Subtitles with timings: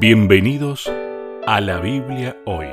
[0.00, 0.90] Bienvenidos
[1.46, 2.66] a la Biblia hoy.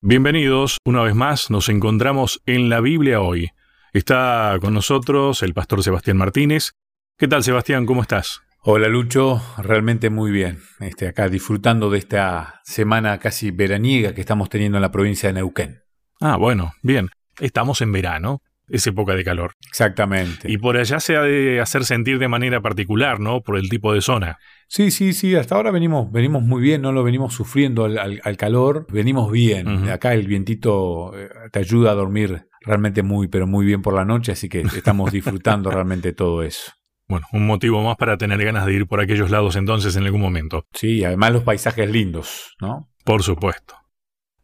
[0.00, 3.50] Bienvenidos, una vez más nos encontramos en la Biblia hoy.
[3.92, 6.72] Está con nosotros el pastor Sebastián Martínez.
[7.18, 7.84] ¿Qué tal Sebastián?
[7.84, 8.40] ¿Cómo estás?
[8.60, 10.62] Hola Lucho, realmente muy bien.
[10.80, 15.34] Este, acá disfrutando de esta semana casi veraniega que estamos teniendo en la provincia de
[15.34, 15.82] Neuquén.
[16.20, 17.10] Ah, bueno, bien.
[17.38, 19.52] Estamos en verano es época de calor.
[19.68, 20.50] Exactamente.
[20.50, 23.40] Y por allá se ha de hacer sentir de manera particular, ¿no?
[23.40, 24.38] Por el tipo de zona.
[24.68, 28.86] Sí, sí, sí, hasta ahora venimos, venimos muy bien, no lo venimos sufriendo al, calor,
[28.90, 29.88] venimos bien.
[29.88, 34.04] Acá el vientito eh, te ayuda a dormir realmente muy, pero muy bien por la
[34.04, 36.72] noche, así que estamos disfrutando realmente todo eso.
[37.06, 40.22] Bueno, un motivo más para tener ganas de ir por aquellos lados entonces en algún
[40.22, 40.64] momento.
[40.72, 42.88] Sí, además los paisajes lindos, ¿no?
[43.04, 43.74] Por supuesto.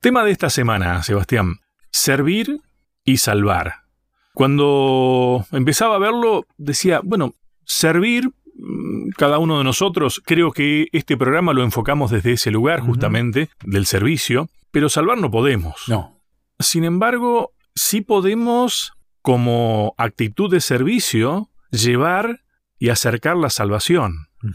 [0.00, 1.56] Tema de esta semana, Sebastián.
[1.90, 2.60] Servir
[3.04, 3.89] y salvar.
[4.34, 7.34] Cuando empezaba a verlo, decía, bueno,
[7.64, 12.80] servir mm, cada uno de nosotros, creo que este programa lo enfocamos desde ese lugar
[12.80, 15.74] justamente, del servicio, pero salvar no podemos.
[15.88, 16.20] No.
[16.58, 22.40] Sin embargo, sí podemos, como actitud de servicio, llevar
[22.78, 24.50] y acercar la salvación, mm.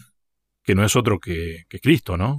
[0.64, 2.38] que no es otro que, Cristo, ¿no?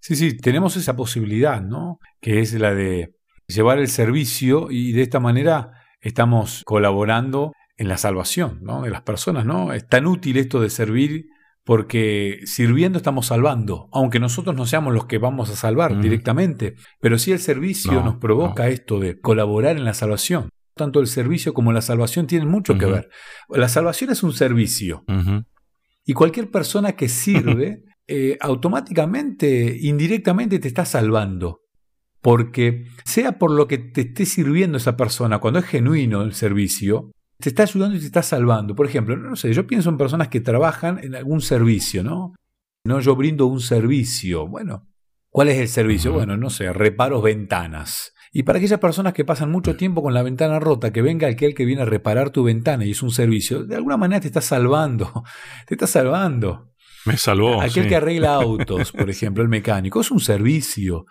[0.00, 1.98] Sí, sí, tenemos esa posibilidad, ¿no?
[2.20, 3.12] Que es la de
[3.48, 8.82] llevar el servicio y de esta manera estamos colaborando en la salvación ¿no?
[8.82, 9.46] de las personas.
[9.46, 9.72] ¿no?
[9.72, 11.26] Es tan útil esto de servir
[11.64, 17.18] porque sirviendo estamos salvando, aunque nosotros no seamos los que vamos a salvar directamente, pero
[17.18, 20.48] sí el servicio nos provoca esto de colaborar en la salvación.
[20.74, 23.10] Tanto el servicio como la salvación tienen mucho que ver.
[23.50, 25.04] La salvación es un servicio.
[26.06, 31.60] Y cualquier persona que sirve, eh, automáticamente, indirectamente te está salvando.
[32.20, 37.12] Porque sea por lo que te esté sirviendo esa persona, cuando es genuino el servicio,
[37.38, 38.74] te está ayudando y te está salvando.
[38.74, 42.34] Por ejemplo, no sé, yo pienso en personas que trabajan en algún servicio, ¿no?
[42.84, 44.46] No, yo brindo un servicio.
[44.46, 44.88] Bueno,
[45.30, 46.12] ¿cuál es el servicio?
[46.12, 48.12] Bueno, no sé, reparos ventanas.
[48.32, 51.54] Y para aquellas personas que pasan mucho tiempo con la ventana rota, que venga aquel
[51.54, 54.40] que viene a reparar tu ventana y es un servicio, de alguna manera te está
[54.40, 55.24] salvando.
[55.66, 56.72] Te está salvando.
[57.06, 57.62] Me salvó.
[57.62, 61.06] Aquel que arregla autos, por ejemplo, el mecánico, es un servicio.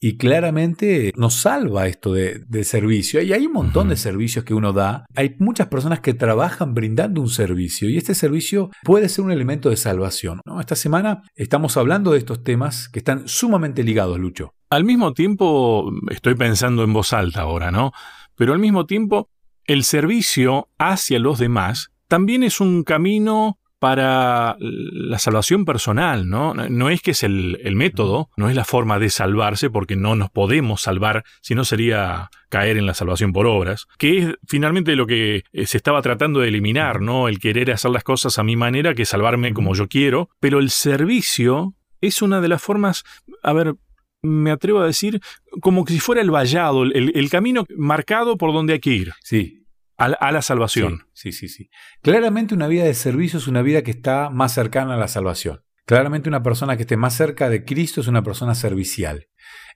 [0.00, 3.20] Y claramente nos salva esto de, servicio.
[3.20, 5.06] Y hay un montón de servicios que uno da.
[5.14, 9.70] Hay muchas personas que trabajan brindando un servicio y este servicio puede ser un elemento
[9.70, 10.40] de salvación.
[10.44, 10.60] ¿no?
[10.60, 14.54] Esta semana estamos hablando de estos temas que están sumamente ligados, Lucho.
[14.70, 17.92] Al mismo tiempo, estoy pensando en voz alta ahora, ¿no?
[18.36, 19.30] Pero al mismo tiempo,
[19.64, 26.54] el servicio hacia los demás también es un camino para la salvación personal, ¿no?
[26.54, 30.30] No es que es el, método, no es la forma de salvarse, porque no nos
[30.30, 35.06] podemos salvar, si no sería caer en la salvación por obras, que es finalmente lo
[35.06, 37.28] que eh, se estaba tratando de eliminar, ¿no?
[37.28, 40.70] El querer hacer las cosas a mi manera, que salvarme como yo quiero, pero el
[40.70, 43.04] servicio es una de las formas,
[43.42, 43.74] a ver,
[44.22, 45.20] me atrevo a decir,
[45.60, 49.12] como que si fuera el vallado, el, el camino marcado por donde hay que ir.
[49.22, 49.58] Sí,
[49.98, 51.08] a, la salvación.
[51.12, 51.70] Sí, sí, sí,
[52.02, 55.60] Claramente una vida de servicio es una vida que está más cercana a la salvación.
[55.86, 59.26] Claramente una persona que esté más cerca de Cristo es una persona servicial.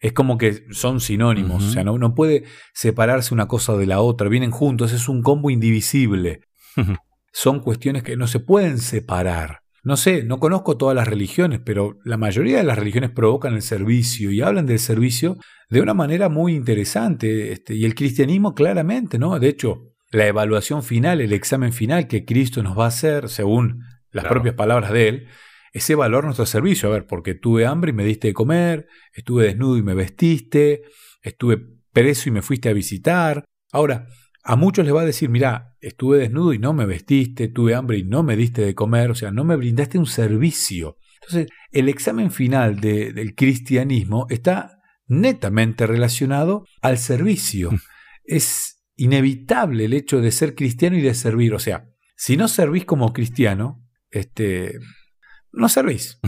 [0.01, 2.45] Es como que son sinónimos, o sea, no, no, puede
[2.75, 6.43] separarse una cosa de la otra, vienen juntos, es un combo indivisible.
[7.33, 9.63] son cuestiones que no se pueden separar.
[9.85, 13.63] No sé, no conozco todas las religiones, pero la mayoría de las religiones provocan el
[13.63, 15.39] servicio y hablan del servicio
[15.71, 17.51] de una manera muy interesante.
[17.51, 19.39] Este, y el cristianismo claramente, ¿no?
[19.41, 23.83] De hecho, la evaluación final, el examen final que Cristo nos va a hacer, según
[24.11, 25.29] las propias palabras de Él,
[25.73, 26.89] es evaluar nuestro servicio.
[26.89, 30.83] A ver, porque tuve hambre y me diste de comer, estuve desnudo y me vestiste,
[31.23, 31.63] estuve
[31.93, 33.45] preso y me fuiste a visitar.
[33.73, 34.07] Ahora,
[34.45, 37.99] a muchos les va a decir, mira, estuve desnudo y no me vestiste, tuve hambre
[37.99, 40.99] y no me diste de comer, o sea, no me brindaste un servicio.
[41.23, 47.71] Entonces, el examen final del cristianismo está netamente relacionado al servicio.
[48.25, 51.55] es inevitable el hecho de ser cristiano y de servir.
[51.55, 51.87] O sea,
[52.17, 54.79] si no servís como cristiano, este,
[55.53, 56.19] no servís.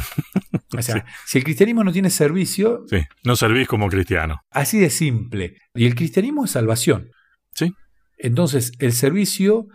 [0.76, 2.84] O sea, si el cristianismo no tiene servicio.
[2.88, 4.40] Sí, no servís como cristiano.
[4.50, 5.56] Así de simple.
[5.74, 7.10] Y el cristianismo es salvación.
[7.54, 7.72] Sí.
[8.18, 9.66] Entonces, el servicio,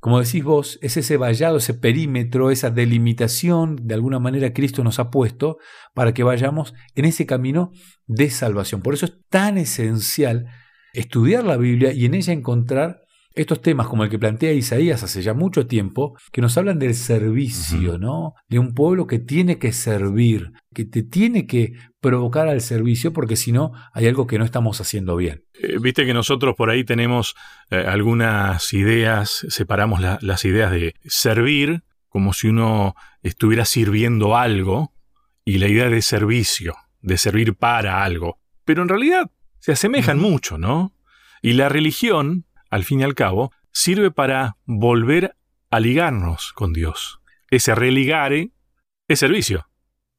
[0.00, 4.98] como decís vos, es ese vallado, ese perímetro, esa delimitación, de alguna manera Cristo nos
[4.98, 5.58] ha puesto
[5.94, 7.72] para que vayamos en ese camino
[8.06, 8.82] de salvación.
[8.82, 10.46] Por eso es tan esencial
[10.94, 13.04] estudiar la Biblia y en ella encontrar
[13.34, 16.94] estos temas como el que plantea Isaías hace ya mucho tiempo, que nos hablan del
[16.94, 18.34] servicio, ¿no?
[18.48, 23.34] De un pueblo que tiene que servir, que te tiene que provocar al servicio, porque
[23.34, 25.42] si no, hay algo que no estamos haciendo bien.
[25.60, 27.34] Eh, viste que nosotros por ahí tenemos
[27.70, 34.92] eh, algunas ideas, separamos las ideas de servir como si uno estuviera sirviendo algo
[35.44, 38.38] y la idea de servicio, de servir para algo.
[38.64, 40.94] Pero en realidad se asemejan mucho, ¿no?
[41.42, 45.36] Y la religión, al fin y al cabo, sirve para volver
[45.70, 47.20] a ligarnos con Dios.
[47.50, 48.52] Ese religare
[49.08, 49.68] es servicio.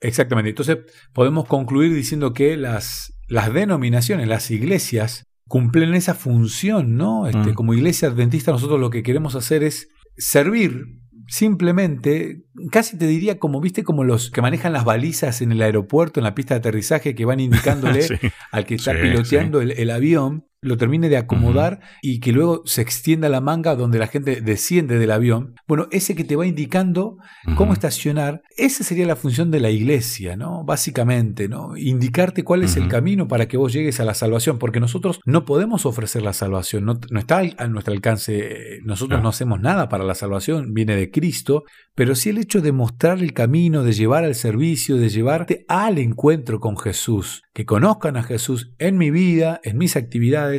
[0.02, 0.50] Exactamente.
[0.50, 0.80] Entonces
[1.14, 7.28] podemos concluir diciendo que las, las denominaciones, las iglesias, cumplen esa función, ¿no?
[7.28, 7.54] Este, mm.
[7.54, 13.62] Como iglesia adventista nosotros lo que queremos hacer es servir simplemente, casi te diría como,
[13.62, 17.16] viste, como los que manejan las balizas en el aeropuerto, en la pista de aterrizaje,
[17.16, 18.06] que van indicándole
[18.52, 23.30] al que está piloteando el, avión, lo termine de acomodar y que luego se extienda
[23.30, 25.56] la manga donde la gente desciende del avión.
[25.68, 27.18] Bueno, ese que te va indicando
[27.56, 30.64] cómo estacionar, esa sería la función de la iglesia, ¿no?
[30.64, 31.78] Básicamente, ¿no?
[31.78, 35.46] Indicarte cuál es el camino para que vos llegues a la salvación, porque nosotros no
[35.46, 40.16] podemos ofrecer la salvación, no, está a nuestro alcance, nosotros no hacemos nada para la
[40.16, 41.64] salvación, viene de Cristo,
[41.96, 45.98] pero sí el hecho de mostrar el camino, de llevar al servicio, de llevarte al
[45.98, 50.55] encuentro con Jesús, que conozcan a Jesús en mi vida, en mis actividades,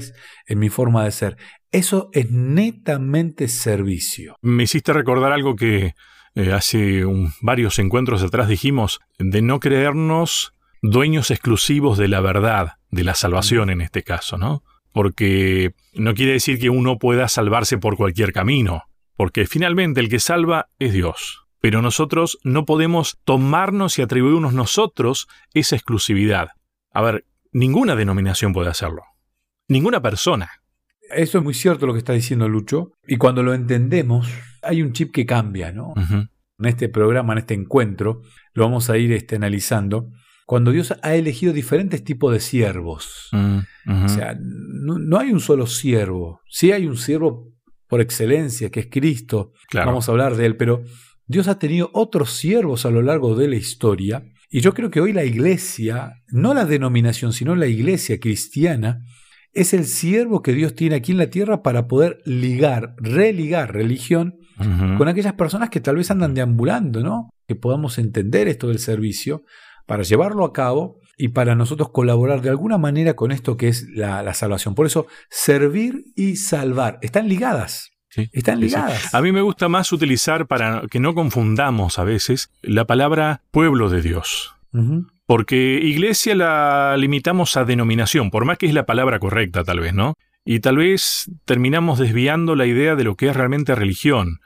[0.46, 1.36] en mi forma de ser.
[1.70, 4.36] Eso es netamente servicio.
[4.42, 5.94] Me hiciste recordar algo que
[6.36, 7.02] eh, hace
[7.40, 10.52] varios encuentros atrás dijimos, de no creernos
[10.82, 14.62] dueños exclusivos de la verdad, de la salvación en este caso, ¿no?
[14.92, 18.84] Porque no quiere decir que uno pueda salvarse por cualquier camino,
[19.16, 21.46] porque finalmente el que salva es Dios.
[21.60, 26.50] Pero nosotros no podemos tomarnos y atribuirnos nosotros esa exclusividad.
[26.92, 29.02] A ver, ninguna denominación puede hacerlo.
[29.68, 30.48] Ninguna persona.
[31.10, 32.92] Eso es muy cierto lo que está diciendo Lucho.
[33.06, 34.28] Y cuando lo entendemos,
[34.62, 35.94] hay un chip que cambia, ¿no?
[35.96, 38.22] En este programa, en este encuentro,
[38.54, 40.10] lo vamos a ir este, analizando.
[40.46, 43.28] Cuando Dios ha elegido diferentes tipos de siervos.
[43.32, 46.40] Mm, o sea, no, hay un solo siervo.
[46.48, 47.52] Sí hay un siervo
[47.88, 49.52] por excelencia, que es Cristo.
[49.72, 50.82] Vamos a hablar de él, pero
[51.26, 55.00] Dios ha tenido otros siervos a lo largo de la historia y yo creo que
[55.00, 59.04] hoy la iglesia, no la denominación, sino la iglesia cristiana,
[59.56, 64.36] es el siervo que Dios tiene aquí en la tierra para poder ligar, religar religión
[64.96, 67.30] con aquellas personas que tal vez andan deambulando, ¿no?
[67.46, 69.44] Que podamos entender esto del servicio
[69.86, 73.86] para llevarlo a cabo y para nosotros colaborar de alguna manera con esto que es
[73.90, 74.74] la, salvación.
[74.74, 77.92] Por eso, servir y salvar están ligadas.
[78.32, 79.14] están ligadas.
[79.14, 83.88] A mí me gusta más utilizar, para que no confundamos a veces, la palabra pueblo
[83.88, 84.54] de Dios.
[85.26, 89.92] Porque iglesia la limitamos a denominación, por más que es la palabra correcta tal vez,
[89.92, 90.14] ¿no?
[90.44, 94.38] Y tal vez terminamos desviando la idea de lo que es realmente religión.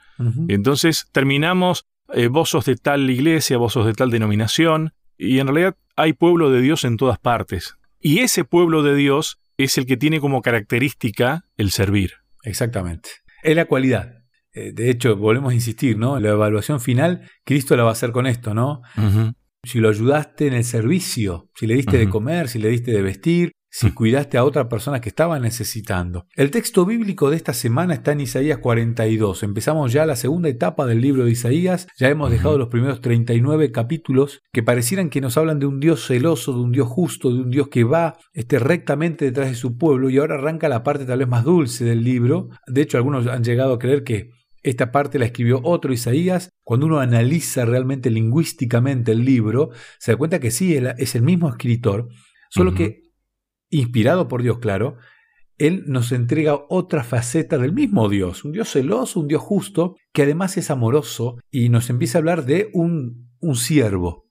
[0.47, 5.47] Entonces terminamos, eh, vos sos de tal iglesia, vos sos de tal denominación, y en
[5.47, 7.75] realidad hay pueblo de Dios en todas partes.
[7.99, 12.13] Y ese pueblo de Dios es el que tiene como característica el servir.
[12.43, 13.09] Exactamente.
[13.43, 14.21] Es la cualidad.
[14.53, 16.19] Eh, de hecho, volvemos a insistir, ¿no?
[16.19, 18.81] La evaluación final, Cristo la va a hacer con esto, ¿no?
[19.63, 23.01] Si lo ayudaste en el servicio, si le diste de comer, si le diste de
[23.03, 26.27] vestir, si cuidaste a otra persona que estaba necesitando.
[26.35, 29.43] El texto bíblico de esta semana está en Isaías 42.
[29.43, 31.87] Empezamos ya la segunda etapa del libro de Isaías.
[31.97, 36.05] Ya hemos dejado los primeros 39 capítulos que parecieran que nos hablan de un Dios
[36.05, 39.77] celoso, de un Dios justo, de un Dios que va este, rectamente detrás de su
[39.77, 40.09] pueblo.
[40.09, 42.49] Y ahora arranca la parte tal vez más dulce del libro.
[42.67, 44.31] De hecho, algunos han llegado a creer que
[44.63, 46.49] esta parte la escribió otro Isaías.
[46.63, 49.69] Cuando uno analiza realmente lingüísticamente el libro,
[49.99, 52.09] se da cuenta que sí, es el mismo escritor,
[52.49, 53.11] solo que
[53.69, 54.97] inspirado por Dios, claro,
[55.57, 60.23] Él nos entrega otra faceta del mismo Dios, un Dios celoso, un Dios justo, que
[60.23, 64.27] además es amoroso y nos empieza a hablar de un, un siervo.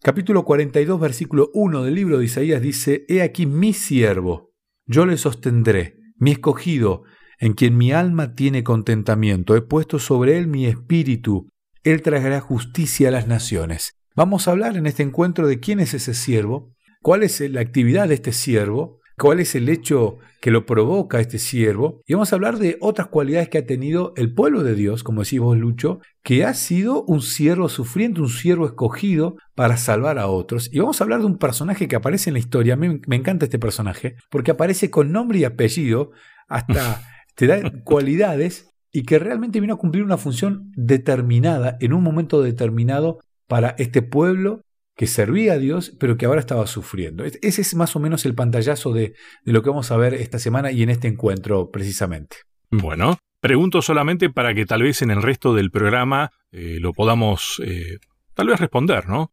[0.00, 4.52] Capítulo 42, versículo 1 del libro de Isaías dice, He aquí mi siervo,
[4.86, 7.04] yo le sostendré, mi escogido,
[7.38, 11.48] en quien mi alma tiene contentamiento, he puesto sobre él mi espíritu,
[11.82, 13.92] él traerá justicia a las naciones.
[14.14, 18.08] Vamos a hablar en este encuentro de quién es ese siervo, cuál es la actividad
[18.08, 22.36] de este siervo, cuál es el hecho que lo provoca este siervo, y vamos a
[22.36, 26.44] hablar de otras cualidades que ha tenido el pueblo de Dios, como decimos Lucho, que
[26.44, 30.68] ha sido un siervo sufriente, un siervo escogido para salvar a otros.
[30.72, 33.58] Y vamos a hablar de un personaje que aparece en la historia, me encanta este
[33.58, 36.12] personaje, porque aparece con nombre y apellido,
[36.48, 37.02] hasta
[37.36, 42.42] te da cualidades y que realmente vino a cumplir una función determinada en un momento
[42.42, 44.62] determinado para este pueblo
[44.96, 47.24] que servía a Dios, pero que ahora estaba sufriendo.
[47.24, 49.14] Ese es más o menos el pantallazo de,
[49.44, 52.38] lo que vamos a ver esta semana y en este encuentro precisamente.
[52.70, 57.60] Bueno, pregunto solamente para que tal vez en el resto del programa eh, lo podamos
[57.62, 57.98] eh,
[58.32, 59.30] tal vez responder, ¿no?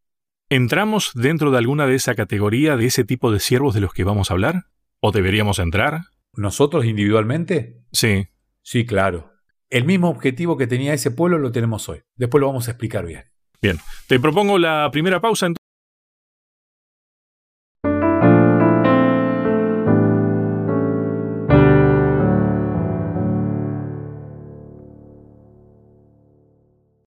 [0.50, 4.04] ¿Entramos dentro de alguna de esa categoría de ese tipo de siervos de los que
[4.04, 4.66] vamos a hablar?
[5.00, 6.02] ¿O deberíamos entrar?
[6.34, 7.83] ¿Nosotros individualmente?
[7.94, 8.28] Sí.
[8.62, 9.32] Sí, claro.
[9.70, 12.02] el mismo objetivo que tenía ese pueblo lo tenemos hoy.
[12.16, 13.24] Después lo vamos a explicar bien.
[13.62, 15.48] Bien, te propongo la primera pausa.